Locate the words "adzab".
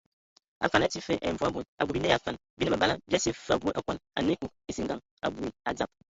5.69-5.89